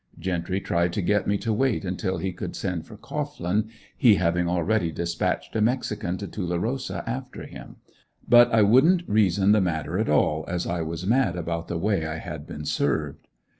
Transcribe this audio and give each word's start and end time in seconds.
Gentry 0.17 0.59
tried 0.59 0.93
to 0.93 1.01
get 1.03 1.27
me 1.27 1.37
to 1.37 1.53
wait 1.53 1.85
until 1.85 2.17
he 2.17 2.31
could 2.31 2.55
send 2.55 2.87
for 2.87 2.97
Cohglin, 2.97 3.69
he 3.95 4.15
having 4.15 4.49
already 4.49 4.91
dispatched 4.91 5.55
a 5.55 5.61
mexican 5.61 6.17
to 6.17 6.27
Tulerosa 6.27 7.03
after 7.07 7.43
him, 7.43 7.75
but 8.27 8.51
I 8.51 8.63
wouldn't 8.63 9.03
reason 9.07 9.51
the 9.51 9.61
matter 9.61 9.99
at 9.99 10.09
all, 10.09 10.43
as 10.47 10.65
I 10.65 10.81
was 10.81 11.05
mad 11.05 11.35
about 11.35 11.67
the 11.67 11.77
way 11.77 12.07
I 12.07 12.17
had 12.17 12.47
been 12.47 12.65
served. 12.65 13.27